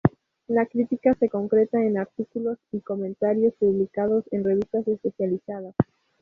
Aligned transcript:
La 0.47 0.65
crítica 0.65 1.13
se 1.19 1.29
concreta 1.29 1.77
en 1.79 1.99
artículos 1.99 2.57
y 2.71 2.81
comentarios 2.81 3.53
publicados 3.59 4.23
en 4.31 4.43
revistas 4.43 4.87
especializadas. 4.87 5.75